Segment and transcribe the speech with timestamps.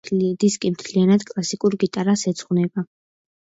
[0.43, 2.87] დისკი მთლიანად კლასიკურ გიტარას ეძღვნება.